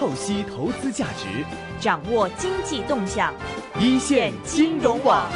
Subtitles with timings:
[0.00, 1.44] 透析投资价值，
[1.78, 3.34] 掌握经济动向，
[3.78, 5.28] 一线金融网。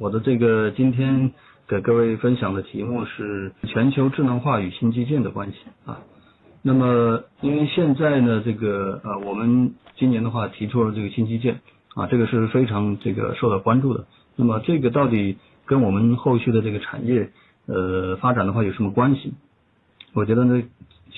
[0.00, 1.30] 我的这个今天
[1.68, 6.00] 给各位分享的题目是全球智能化与新基建的关系啊。
[6.62, 11.60] 那么，因为现在呢，这个呃，我们今年的话提出了这个新基建
[11.94, 14.06] 啊，这个是非常这个受到关注的。
[14.34, 17.30] 那么，这个到底跟我们后续的这个产业
[17.66, 19.34] 呃发展的话有什么关系？
[20.14, 20.62] 我觉得呢，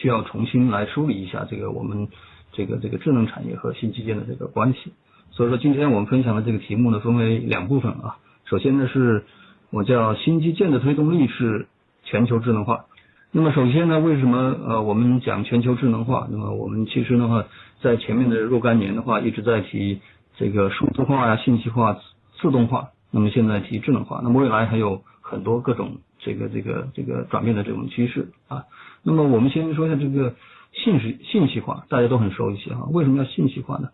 [0.03, 2.09] 需要重新来梳理一下这个我们
[2.51, 4.93] 这个这个智能产业和新基建的这个关系。
[5.31, 8.19] 所以说，今天我们分享的这个题目呢，分为两部分啊。
[8.45, 9.25] 首先呢，是
[9.71, 11.69] 我叫新基建的推动力是
[12.03, 12.87] 全球智能化。
[13.31, 16.27] 那么首先呢，为什么呃我们讲全球智能化？
[16.31, 17.45] 那么我们其实的话，
[17.81, 20.01] 在前面的若干年的话，一直在提
[20.37, 21.97] 这个数字化呀、信息化、
[22.41, 22.89] 自动化。
[23.13, 28.65] 那么现在提智能化，那么未来还有很多各种这个这个这个转变的这种趋势啊。
[29.03, 30.35] 那么我们先说一下这个
[30.73, 32.89] 信息信息化，大家都很熟悉哈。
[32.93, 33.91] 为什么要信息化呢？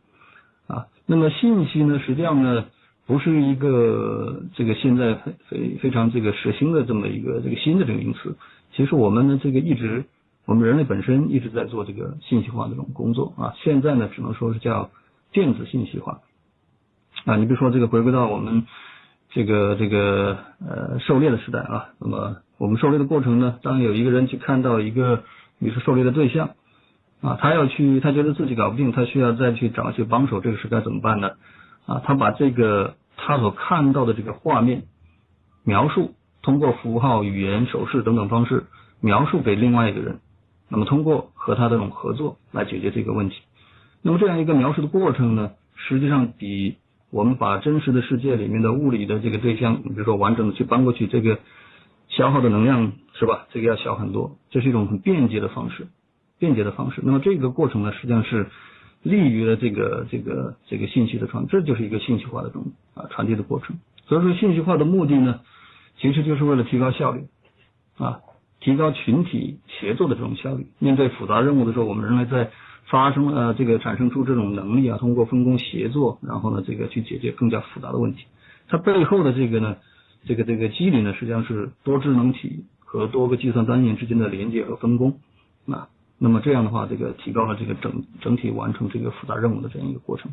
[0.67, 2.67] 啊，那么信息呢，实际上呢，
[3.07, 5.15] 不是一个这个现在
[5.49, 8.37] 非非常这个时兴的这么一个这个新的这个名词。
[8.75, 10.05] 其实我们呢，这个一直，
[10.45, 13.55] 我们人类本身一直在做这个信息化这种工作啊。
[13.65, 14.91] 现在呢，只能说是叫
[15.33, 16.21] 电子信息化
[17.25, 17.37] 啊。
[17.37, 18.67] 你比如说这个回归到我们
[19.31, 25.25] 这个这个呃狩猎的时代啊，那么我们狩猎的过程呢，当有一个人去看到一个
[25.59, 26.51] 你是狩猎的对象
[27.23, 31.31] 啊，他要去，他觉得自己搞不定，他需要再去找一些帮手，这个是该怎么办呢？
[31.87, 34.83] 啊，他把这个他所看到的这个画面
[35.65, 36.15] 描述。
[36.41, 38.67] 通过符号、语言、手势等等方式
[39.01, 40.21] 描述给另外一个人，
[40.71, 43.37] 那么通过和他这种合作来解决这个问题。
[44.03, 46.77] 那么这样一个描述的过程呢，实际上比
[47.11, 51.39] 我们把真实的世界里面的物理的这个对象，比如说完整的去搬过去，这个
[52.19, 53.47] 消耗的能量是吧？
[53.53, 54.37] 这个要小很多。
[54.51, 55.87] 这是一种很便捷的方式，
[56.41, 57.01] 便捷的方式。
[57.05, 58.49] 那么这个过程呢，实际上是
[59.05, 63.77] 利于了这个这个这个信息的传，这就是一个信息化的这种啊传递的过程。
[64.07, 65.41] 所以说，信息化的目的呢？
[66.01, 67.29] 其实就是为了提高效率
[67.99, 68.19] 啊，
[68.59, 70.67] 提高群体协作的这种效率。
[70.81, 72.51] 面对复杂任务的时候，我们人类在
[72.87, 78.25] 发生呃这个产生出这种能力啊，通过分工协作，然后呢这个去解决更加复杂的问题。
[78.69, 79.77] 它背后的这个呢，
[80.25, 85.21] 这个这个机理呢，实际上是多智能体和多个计算单元之间的连接和分工
[85.67, 85.89] 啊。
[86.19, 90.33] 那么这样的话，这个提高了这个整整体完成这个复杂任务的这样一个过程。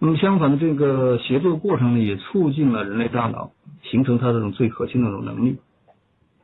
[0.00, 3.52] 那么相反的，这个协作过程呢，也促进了人类大脑
[3.84, 5.58] 形成它这种最核心的这种能力。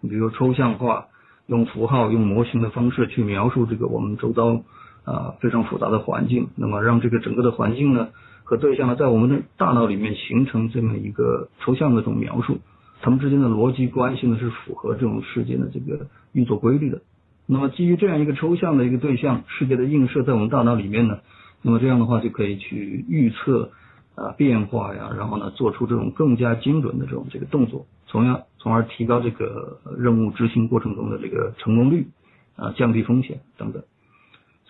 [0.00, 1.08] 你比如抽象化，
[1.46, 4.62] 用符号、用模型的方式去描述这个我们周遭
[5.04, 8.10] 啊非常复杂的环境，那么让这个整个的环境呢
[8.50, 12.58] 和对象呢，在我们的大脑里面形成这么一个抽象的这种描述，
[13.00, 17.00] 它们之间的逻辑关系呢是符合这种世界的这个运作规律的。
[17.46, 21.20] 那么基于这样一个抽象的一个对象世界的映射，在我们大脑里面呢。
[21.62, 23.70] 那么这样的话就可以去预测
[24.16, 32.08] 啊变化呀，然后呢做出这种更加精准的这种这个动作，从而从而提高这个任务执行过程中的这个成功率
[32.56, 33.84] 啊，降低风险等等。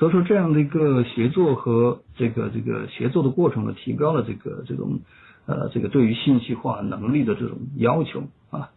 [0.00, 4.98] 所以说这样的一个协作和这个这个协作的过程呢，提高了这个这种
[5.46, 8.70] 呃这个对于信息化能力的这种要求啊。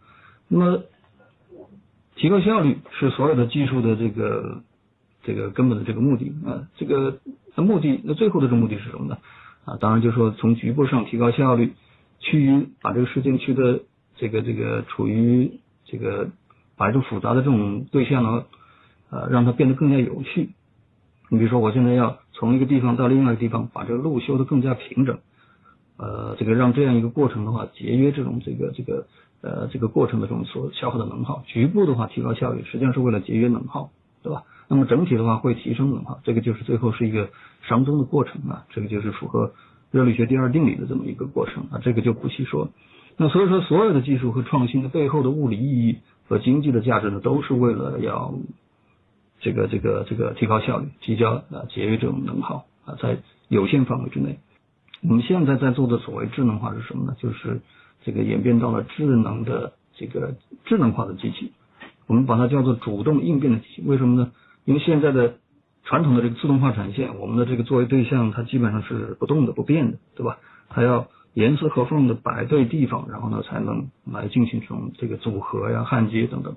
[0.46, 0.82] 那么
[2.14, 4.62] 提高效率是所有的技术的这个。
[5.26, 7.18] 这个根本的这个目的啊，这个
[7.56, 9.16] 那目的那最后的这个目的是什么呢？
[9.64, 11.72] 啊，当然就是说从局部上提高效率，
[12.18, 13.80] 去把这个事件区的
[14.16, 16.28] 这个这个处于这个
[16.76, 18.44] 把这种复杂的这种对象呢，
[19.08, 20.50] 呃，让它变得更加有序。
[21.30, 25.18] 你比如说，我现在要从一个地方到另外一个地方，把这个路修得更加平整，
[25.96, 29.06] 呃，这个让这样一个过程的话，节约这种这个这个
[29.40, 31.42] 呃这个过程的这种所消耗的能耗。
[31.46, 33.90] 局部的话提高效率，实际上是为了节约能耗，
[34.22, 34.44] 对吧？
[34.68, 37.30] 那么整体的话会提升能耗，这个就是最后是一个
[37.68, 39.52] 熵增的过程啊，这个就是符合
[39.90, 42.70] 热力学第二定理的这么一个过程啊，这个就不细说。
[43.16, 48.34] 那所以说，所有的技术和创新的背后的物理意义和经济的价值呢，都是为了要
[49.40, 54.38] 这个这个这个提高效率，提高啊节约这种能耗啊，在有限范围之内。
[55.06, 57.14] 我们现在在做的所谓智能化是什么呢？
[57.18, 57.60] 就是
[58.02, 60.34] 这个演变到了智能的这个
[60.64, 61.52] 智能化的机器，
[62.06, 63.82] 我们把它叫做主动应变的机器。
[63.84, 64.32] 为什么呢？
[64.64, 65.34] 因为现在的
[65.82, 70.38] 传统的这个自动化产线，我们的这个作为对象，它基本上是不动的、不变的，对吧？
[70.70, 76.56] 它要严丝合缝的摆对地方，然后呢，才能来进行这种这个组合呀、焊接等等。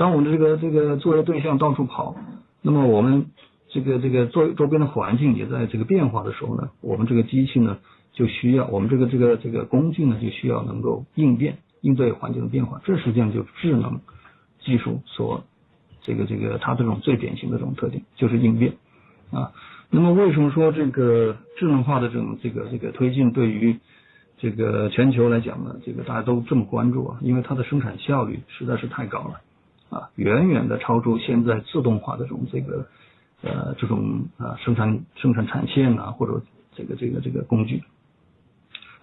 [0.00, 2.16] 当我们的这个这个作为对象到处跑，
[2.62, 3.26] 那么我们
[3.68, 7.76] 这个这个周周边的环境也在这个变化的时候呢，我们这个机器呢
[8.14, 12.80] 就需要，我们这个这个这个工具呢就需要能够应变、应对环境的变化。
[12.86, 14.00] 这实际上就智能
[14.64, 15.44] 技术所。
[16.02, 18.72] 这个这个它这种最典型的这种特点就是应变
[19.30, 19.52] 啊，
[19.90, 23.78] 那么为什么说这个智能化的这种这个这个推进对于
[24.38, 27.18] 这个全球来讲呢，这个大家都这么关注啊？
[27.20, 29.42] 因为它的生产效率实在是太高了
[29.90, 32.86] 啊，远远的超出现在自动化的这种这个
[33.42, 36.42] 呃这种啊生产生产产线啊或者
[36.74, 37.82] 这个这个这个工具。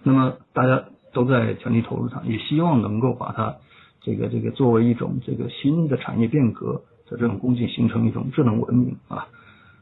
[0.02, 3.56] 那么大家都在全力投入它，也希望能够把它
[4.00, 9.28] 这个这个作为一种这个新的产业变革的这种工具，形成一种智能文明啊。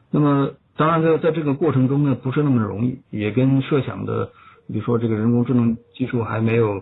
[0.09, 4.31] 那么当然在在这个过程中呢，不是那么容易，也跟设想的，
[4.67, 6.79] 比如说这个人工智能技术还没有，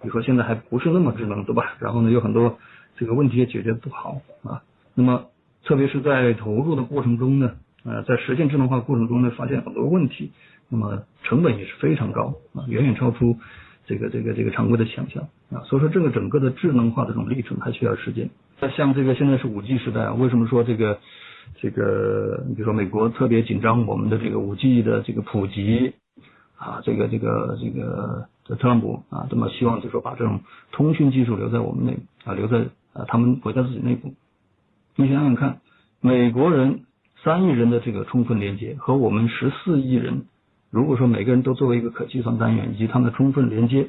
[0.00, 1.74] 比如说现在还不是那么智能，对吧？
[1.80, 2.58] 然后呢，有很多
[3.00, 4.62] 这个问题也解决不好啊。
[4.94, 5.24] 那么
[5.64, 7.52] 特别是在投入的过程中呢，
[7.84, 10.32] 呃，在实现智能化过程中呢，发现很多问题。
[10.68, 13.38] 那么成本也是非常高啊，远远超出
[13.86, 18.30] 这个这个这个常规的想象啊，所以说这个整个的智能化的这种历程还需要时间。
[18.60, 21.00] 那像这个现在是五 G 时代啊，为什么说这个
[21.60, 25.94] 这个你比如说美国特别紧张我们的这个五 G 的这个普及
[26.56, 34.14] 啊，这个这个这个特朗普啊，这么希望就说把这种通讯技术留在我们内啊，留在啊他们国家自己内部。
[34.96, 35.60] 你想想看，
[36.00, 36.84] 美国人
[37.22, 40.24] 三亿人的这个充分连接和我们十四亿人。
[40.70, 43.88] 如果说每个人都作为一个可计算单元以及他们的充分连接，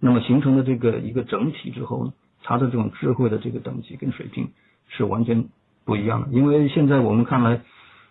[0.00, 2.12] 那么形成的这个一个整体之后呢，
[2.42, 4.48] 它的这种智慧的这个等级跟水平
[4.88, 5.44] 是完全
[5.84, 6.28] 不一样的。
[6.32, 7.60] 因为现在我们看来，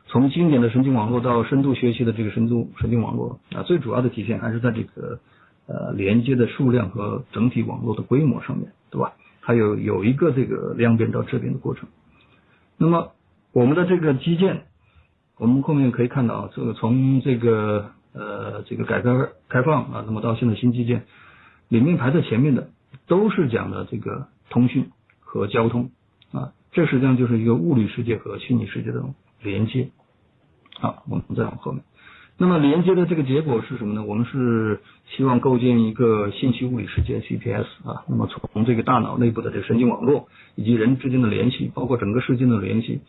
[0.07, 5.19] 从经典的神经网络到深度学习的这个深度神经网络啊，最主要的体现还是在这个
[5.67, 9.13] 呃连接的数量和整体网络的规模上面，对吧？
[9.43, 11.87] 还有有一个这个量变到质变的过程。
[12.77, 13.11] 那么
[13.51, 14.63] 我们的这个基建。
[15.35, 21.05] 我们后面可以看到啊，这个从这个呃这个改革开放啊，那么到现在新基建
[21.69, 22.69] 里面排在前面的
[23.07, 25.89] 都是讲的这个通讯和交通
[26.31, 29.03] 啊，这实际上就是一个物理世界和虚拟世界的
[29.41, 29.89] 连接
[30.79, 31.01] 啊。
[31.09, 31.83] 我们再往后面，
[32.38, 34.03] 那么连接的这个结果是什么呢？
[34.03, 34.81] 我们是
[35.15, 43.01] 希望构建一个信息物理世界 CPS 啊，那么从这个大脑内部的这个神经网络以及人之间的联系，包括整个世界的联系。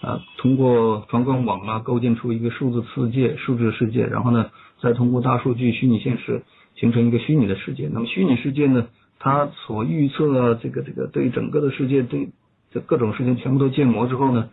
[0.00, 4.50] 啊，通过传感网啊，构建出一个数字世界、数字世界，然后呢，
[4.80, 6.44] 再通过大数据、虚拟现实
[6.76, 7.90] 形成一个虚拟的世界。
[7.92, 8.86] 那么虚拟世界呢，
[9.18, 12.28] 它所预测的这个这个对整个的世界对
[12.70, 14.50] 这各种事情全部都建模之后呢，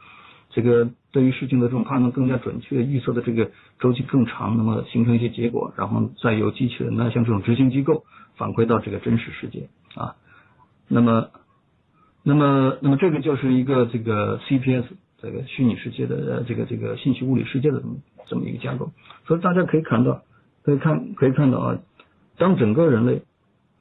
[0.50, 8.04] 这个对于事情的这种判断更加准确，预测的这个周期更长，那么形成一些结果，然后再由机器人呢，像这种执行机构
[8.36, 10.16] 反馈到这个真实世界啊。
[10.90, 11.30] 那么，
[12.22, 14.84] 那么，那么这个就是一个这个 CPS。
[15.18, 17.96] 这个虚拟世界的这个这个信息物理世界的这么
[18.28, 18.92] 这么一个架构，
[19.26, 20.22] 所以大家可以看到，
[20.62, 21.80] 可以看可以看到啊，
[22.38, 23.24] 当整个人类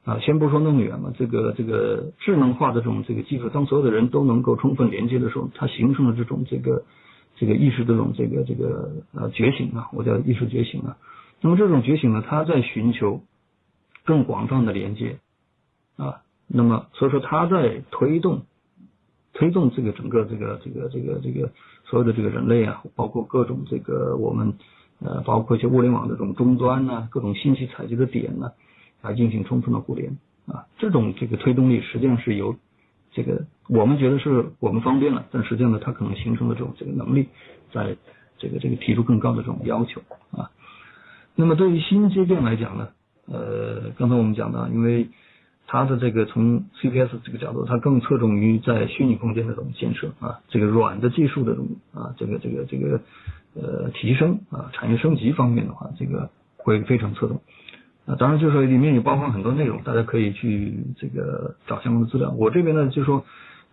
[0.05, 6.83] 啊，先不说那么远嘛，这个这个智能化的这种这个技术，当所有的人都能够充分连接的时候，它形成了这种这个
[7.35, 10.97] 这个意识这种这个这个呃觉醒啊，我叫意识觉醒啊。
[11.41, 13.21] 那么这种觉醒呢，它在寻求
[14.03, 15.19] 更广泛的连接
[15.97, 18.43] 啊，那么所以说它在推动。
[19.37, 21.51] 推动这个整个这个这个这个这个
[21.83, 24.53] 所有的这个人类啊，包括各种这个我们
[25.01, 28.53] 呃，包括一些物联网的这种终端呢，各种信息采集的点呢，
[29.01, 30.17] 来进行充分的互联
[30.47, 32.55] 啊，这种这个推动力实际上是由
[33.15, 37.29] 这个我们觉得是我们方便了，但实际上呢，它可能形成的这种这个能力，
[37.71, 37.95] 在
[38.37, 40.01] 这个这个提出更高的这种要求
[40.31, 40.51] 啊。
[41.33, 42.89] 那么对于新阶段来讲呢，
[43.27, 45.07] 呃，刚才我们讲到，因为
[45.65, 53.01] 它的这个从 CPS 这个角度，它更侧重于在虚拟空间的这种建设啊，这个软的技术的这种啊，这个这个这个
[53.55, 57.41] 呃提升啊，产业升级方面的话，这个会非常侧重
[58.05, 58.15] 啊。
[58.19, 62.31] 当然，就是说里面也包含很多内容，大家可以去这个找相关的资料。
[62.31, 63.25] 我这边呢，就说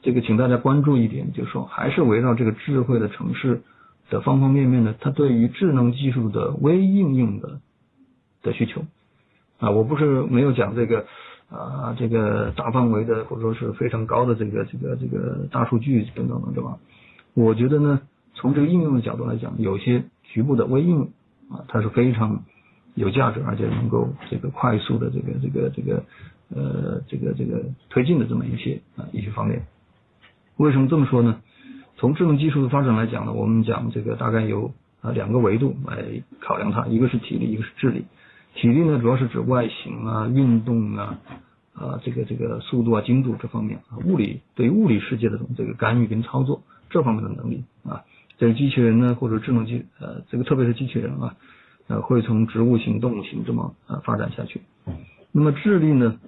[0.02, 3.62] 这个请大家关注一点，就是说还是围绕这个智慧的城市
[4.10, 7.60] 的方方面面呢，它对于智能技术的微应用的
[8.42, 8.84] 的需求
[9.58, 11.06] 啊，我不是没有讲这个。
[11.52, 16.78] 啊，这个大范围的或者说是非常高的这个这个这个大数据等等等，对吧？
[17.34, 18.00] 我觉得呢，
[18.32, 21.10] 从这个应用的角度来讲，有些局部的微应用
[21.50, 22.44] 啊，它是非常
[22.94, 26.04] 有价值，而且能够这个快速的这个这个这个
[26.54, 29.62] 呃这个这个推进的这么一些啊一些方面。
[30.56, 31.40] 为什么这么说呢？
[31.96, 38.06] 从智能技术的发展来讲呢，我们讲这个大概有啊两个维度来考量它，一个是体力，一个是智力。
[38.54, 41.18] 体力呢，主要是指外形啊、运动啊、
[41.74, 48.04] 啊这个这个速度啊、精度这方面啊，物理对物理世界的这种这个干预跟操作这方面的能力啊，
[48.38, 51.36] 这个机器人呢或者智能机呃这个特别是机器人啊，
[51.88, 54.60] 呃会从植物型、动物型这么呃发展下去。
[55.32, 56.18] 那么智力呢，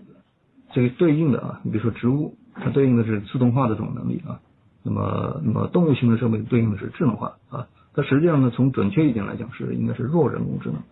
[0.73, 4.40] 这个对应的啊，你比如说植物，它对应的是自动化的这种能力啊，
[4.82, 10.82] 那么那么动物型的设备对应的是智能化啊，它实际上呢，从准确一点来讲是应该是弱人工智能。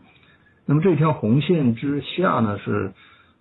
[0.66, 2.92] 那么这条红线之下呢，是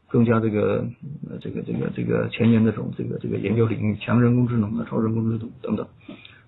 [0.07, 0.85] 更加这个
[1.29, 5.87] 呃这个这个这个前沿的这种这个这个研究领域，强人工智能啊，超人工智能等等。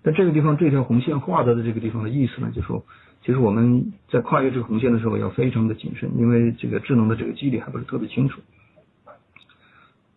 [0.02, 2.84] 但这个地方这条红线画的的这个地方的意思呢，就说
[3.26, 8.42] 其实我们在跨越这个红线的时候要非常的谨慎，因为这个智能的这个机理还不是特别清楚。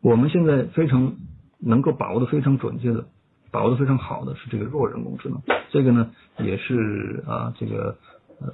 [0.00, 1.14] 我们现在非常
[1.58, 3.06] 能够把握的非常准确的。
[3.52, 6.10] 把握的非常好的是这个弱人工智能，这个呢
[6.40, 7.96] 也是啊这个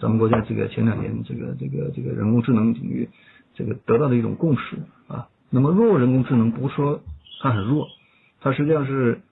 [0.00, 3.08] 咱们国家这个前两年这个这个这个人工智能领域
[3.54, 4.76] 这个得到的一种共识
[5.08, 5.26] 啊。
[5.50, 7.00] 那么弱人工智能不说
[7.40, 7.88] 它很弱，
[8.40, 9.22] 它实际上是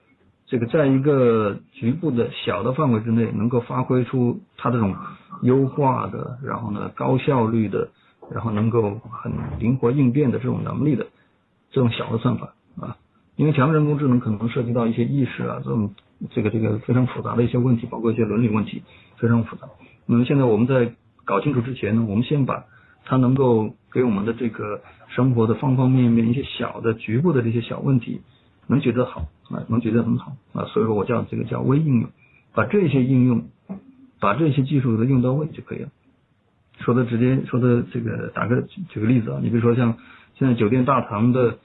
[0.51, 4.93] 这个在一个局部的小的范围之内，能够发挥出它这种
[5.43, 7.87] 优化的，然后呢高效率的，
[8.29, 11.07] 然后能够很灵活应变的这种能力的
[11.71, 12.97] 这种小的算法啊。
[13.37, 15.95] 因为强人工智能可能涉及到一些意识啊，这种
[16.31, 18.83] 这个这个非常复杂的一些问题，包括一些伦理问题，
[19.15, 19.69] 非常复杂。
[20.05, 22.65] 那么现在我们在搞清楚之前呢，我们先把
[23.05, 28.19] 它能够给我们的这个生活的方方面面一些小的局部的这些小问题
[28.71, 32.09] 能觉得好啊，能觉得很好啊，所以说我叫这个叫微应用，
[32.55, 33.43] 把这些应用，
[34.19, 35.89] 把这些技术都用到位就可以了。
[36.79, 39.97] 说的直接说的这个打个举个例子啊，你比如说像
[40.39, 41.59] 现在酒店大堂的。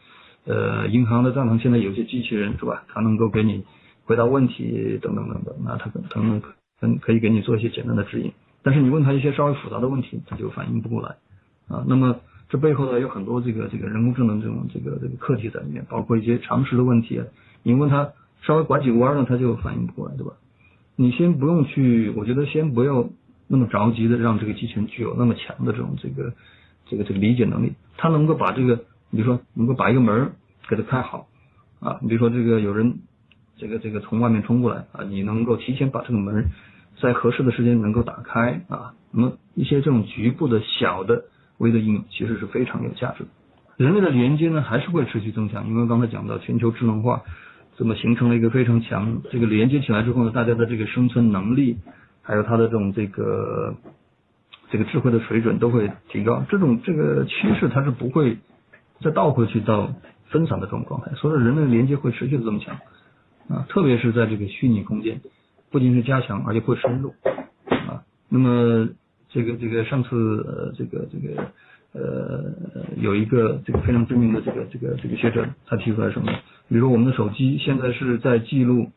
[0.49, 2.85] 呃，银行的大堂现在有些机器人是吧？
[2.87, 3.65] 它能够给你
[4.05, 6.55] 回答问题等等等等，那它可能可
[6.87, 8.33] 能可以给你做一些简单的指引。
[8.63, 11.17] 但是你问他一些稍微复杂的问题，他就反应不过来
[11.67, 11.85] 啊。
[11.89, 17.27] 那么这背后呢有很多这个这个人工智能这种这个这个课题在里面，包括一些常识的问题啊。
[17.63, 18.13] 你问他
[18.43, 20.33] 稍微拐几个弯呢，他就反应不过来，对吧？
[20.97, 23.09] 你先不用去，我觉得先不要
[23.49, 26.33] 那么着急的让这个机器人具有那么强的这种这个
[26.87, 28.85] 这个这个理解能力，它能够把这个。
[29.13, 30.33] 比如说，能够把一个门
[30.69, 31.29] 给它开好
[31.79, 32.99] 啊，你比如说这个有人
[33.57, 36.47] 这个这个从外面冲过来啊，你能够提前把这个门
[37.01, 41.27] 在合适的时间能够打开啊，那么一些这种局部的小的
[41.59, 43.31] 微的应用其实是非常有价值的。
[43.77, 47.23] 人类的连接呢还是会持续增强，因为刚才讲到全球智能化
[47.77, 51.79] 这么形成了一个非常强这个连接起来之后呢，大家的这个生存能力
[52.23, 53.75] 还有它的这种这个
[54.71, 58.39] 这个智慧的水准都会提高，这种这个趋势它是不会。
[59.03, 59.93] 再倒回去到
[60.31, 62.79] 分散的这种状态，所以人类连接会持续的增强
[63.47, 65.21] 啊，特别是在这个虚拟空间，
[65.71, 67.13] 不仅是加强，而且会深入
[67.69, 68.05] 啊。
[68.31, 68.89] 那么
[69.37, 70.17] 这个这个上次
[70.49, 71.45] 呃这个这个
[71.93, 72.55] 呃
[72.97, 76.33] 有一个这个非常知名的这个这个这个学者，他提出来什么？
[76.69, 78.91] 比如说我们的手机现在是在记录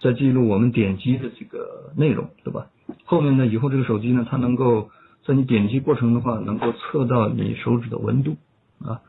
[0.00, 2.66] 在记录我们点击的这个内容，对吧？
[3.04, 4.90] 后面呢以后这个手机呢，它能够
[5.24, 8.36] 在你点击过程的话，能够测到你手指的温度
[8.82, 9.00] 啊。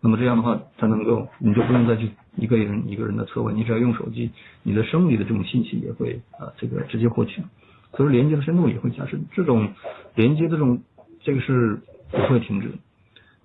[0.00, 4.30] 那么这样的话，它能够，你就不用再去一个人一个人的测温，你只要用手机，
[4.62, 7.42] 你的生理的这种信息也会啊，这个直接获取，
[7.96, 9.24] 所以连接的深度也会加深。
[9.32, 9.72] 这种
[10.14, 10.82] 连接的这种
[11.20, 11.80] 这个是
[12.10, 12.72] 不会停止。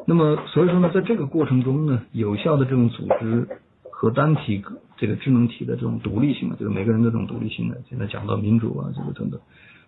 [0.06, 3.48] 那么所以说呢，在这个过程中呢，有效的这种组织
[3.90, 4.64] 和单体
[4.98, 9.40] 这个智能体的这种独立性啊，就是每个人的这种独立性呢，现在讲到民主啊，这个等等，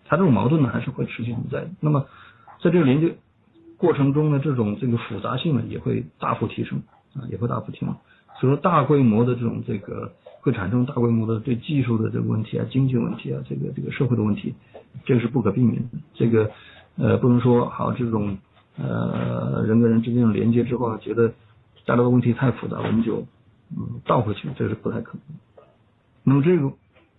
[0.06, 1.68] 它这种矛盾呢还是会持续存在。
[1.80, 2.06] 那么
[2.62, 3.16] 在这个连接。
[3.80, 6.82] 过程中呢，这种这个复杂性呢也会大幅提升
[7.14, 7.94] 啊，也会大幅提升。
[8.40, 10.14] 所以说，大规模的这种这个
[10.48, 14.56] 会产生大规模的对技术的这个问题啊、经济问题啊、这个这个社会的问题，
[15.06, 15.98] 这个是不可避免的。
[16.14, 16.50] 这个
[16.96, 18.38] 呃不能说好这种
[18.78, 21.34] 呃人跟人之间的连接之后觉得
[21.86, 23.28] 带来的问题太复杂，我们就
[23.72, 25.66] 嗯倒回去，这是不太可能。
[26.24, 26.72] 那么这个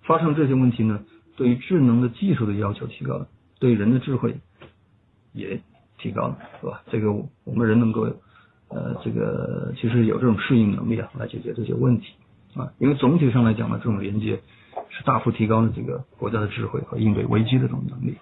[0.04, 1.00] 发生这些问题呢，
[1.36, 3.28] 对于智能的技术的要求提高了，
[3.60, 4.36] 对人的智慧
[5.32, 5.60] 也。
[6.00, 6.80] 提高了，是吧？
[6.92, 8.02] 这个我们人能够，
[8.68, 12.12] 呃，这个其实有这种适应能力啊，来解决这些问题
[12.54, 12.72] 啊。
[12.78, 14.40] 因为总体上来讲呢，这种连接
[14.90, 18.16] 是大幅提高了这个国家的智慧和应对危机的这种能力。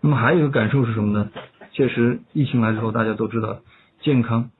[0.00, 1.30] 那么还有一个感受是什么呢？
[1.72, 3.60] 确实，疫情来之后，大家都知道
[4.00, 4.50] 健康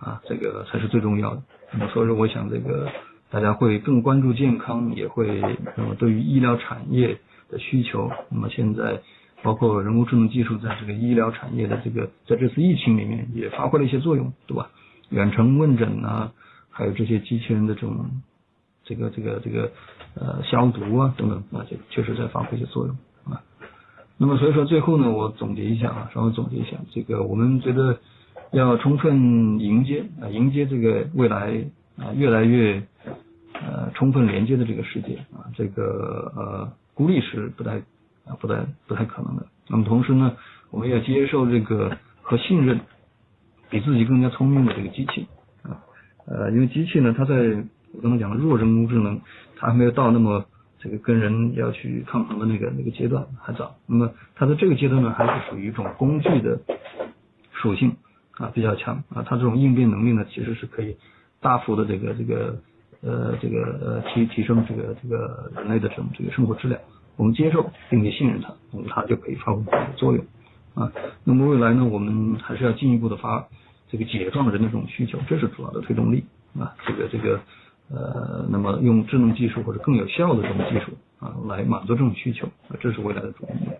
[0.00, 1.42] 啊，这个才是最重要的。
[1.72, 2.90] 那么所以说，我想这个
[3.30, 5.40] 大家会更关注健康，也会
[5.76, 7.18] 那么对于医疗产业
[7.50, 9.00] 的需求，那么现在。
[9.44, 14.70] 包括人工智能技术在这个医疗产业的这个，在这次疫情里面也发挥了一些作用，对吧？
[15.08, 16.32] 远程问诊啊，
[16.70, 18.22] 还有这些机器人的这种，
[18.84, 19.70] 这个这个这个
[20.14, 23.42] 呃消毒啊等等啊，这确实在发挥一些作用啊。
[24.16, 27.98] 那么所以说最后呢，我总结一下啊，稍微总结一下，这个我们觉得
[28.52, 31.64] 要充分迎接啊，迎接这个未来
[31.96, 32.82] 啊越来越
[33.54, 37.82] 呃充分连接的这个世界啊，这个呃孤立是不太。
[38.24, 39.44] 啊，不太不太可能的。
[39.66, 40.36] 那么同时呢，
[40.70, 41.90] 我们要接受这个
[42.22, 42.78] 和信任
[43.68, 45.26] 比自己更加聪明的这个机器
[45.64, 45.82] 啊，
[46.26, 47.34] 呃，因为机器呢，它在
[47.94, 49.20] 我刚才讲的弱人工智能，
[49.56, 50.44] 它还没有到那么
[50.78, 53.76] 这个跟人要去抗衡的那个那个阶段还早。
[53.86, 56.60] 那么它的这个阶段呢，还是属于一种工具的
[57.52, 57.96] 属性
[58.32, 60.96] 啊比较强啊，它这种应变能力呢，其实是可以
[61.40, 62.58] 大幅的这个这个
[63.02, 66.80] 呃这个呃提提升这个这个人类的这种这个生活质量。
[67.16, 70.24] 我们接受并且信任它，那么它就可以发挥它的作用
[70.74, 70.90] 啊。
[71.24, 73.46] 那么未来呢，我们还是要进一步的发
[73.88, 76.24] 这个解放人的这种需求，这是主要的推动力
[76.58, 76.74] 啊。
[76.86, 77.38] 这个这个
[77.92, 83.74] 呃，那么用智能技术或者更有效的这种技术啊，来满足这种需求啊，这是未来的主目标。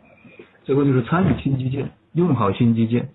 [0.65, 3.09] 最后就是参与新基建，用好新基建，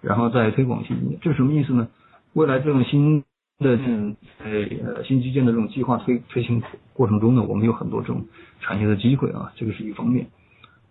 [0.00, 1.88] 然后再推广新基建，这是什么意思呢？
[2.34, 3.24] 未来这种新
[3.58, 8.24] 的嗯呃新基建的这种计划推推行过程中呢，我们有很多这种
[8.60, 10.26] 产业的机会啊，这个是一方面。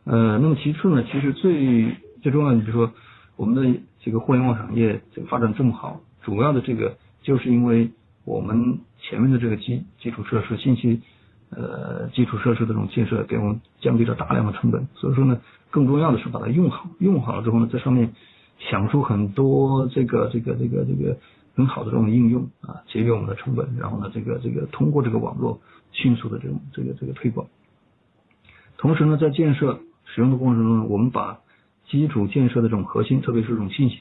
[0.05, 2.91] 呃，那么其次呢，其实最最重要的，比如说
[3.37, 7.89] 我们的这个互联网产业这个发展这么好，主要的这个就是因为
[8.25, 11.01] 我们前面的这个基基础设施、信息
[11.49, 14.87] 呃基础设施的这种建设，给我们降低了大量的成本。
[14.95, 18.13] 所以说呢，更重要的是把它用好，用好了之后呢，在上面
[18.59, 21.17] 想出很多这个这个这个这个。
[21.55, 25.61] 很好的这种应用啊，节约我们的成本，然后呢，这个这个通过这个网络
[25.91, 27.45] 迅速的这种这个这个推广。
[28.75, 31.41] 同时呢，在建设使用的过程中呢，我们把
[31.93, 33.97] 基础建设的这种核心，特别是这种信息，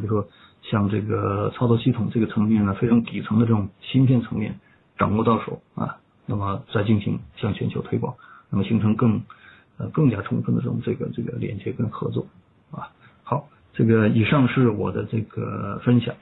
[0.00, 0.26] 如说
[0.62, 4.58] 像这个操作系统这个层面呢，非常底层的这种芯片层面
[4.96, 8.14] 掌握到手啊，那么再进行向全球推广，
[8.48, 9.20] 那么形成更
[9.76, 12.26] 呃更加充分的这种这个这个连接跟合作
[12.70, 12.88] 啊。
[13.24, 16.14] 好，这个以上是我的这个分享。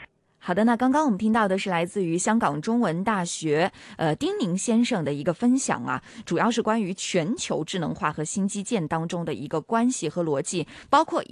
[0.44, 11.12] 好的，那刚刚我们听到的是来自于香港中文大学呃丁宁先生的一个分享啊，主要是关于全球智能化和新基建当中的一个关系和逻辑，包括。